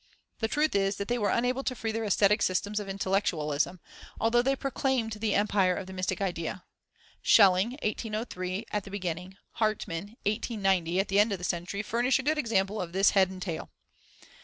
The 0.39 0.47
truth 0.47 0.73
is 0.73 0.95
that 0.95 1.09
they 1.09 1.19
were 1.19 1.29
unable 1.29 1.63
to 1.63 1.75
free 1.75 1.91
their 1.91 2.05
aesthetic 2.05 2.41
systems 2.41 2.79
of 2.79 2.89
intellectualism, 2.89 3.79
although 4.19 4.41
they 4.41 4.55
proclaimed 4.55 5.11
the 5.13 5.35
empire 5.35 5.75
of 5.75 5.85
the 5.85 5.93
mystic 5.93 6.19
idea. 6.19 6.63
Schelling 7.21 7.73
(1803) 7.83 8.65
at 8.71 8.83
the 8.83 8.89
beginning, 8.89 9.37
Hartmann 9.59 10.17
(1890) 10.25 10.99
at 10.99 11.07
the 11.07 11.19
end 11.19 11.31
of 11.33 11.37
the 11.37 11.43
century, 11.43 11.83
furnish 11.83 12.17
a 12.17 12.23
good 12.23 12.39
example 12.39 12.81
of 12.81 12.93
this 12.93 13.11
head 13.11 13.29
and 13.29 13.43
tail. 13.43 13.69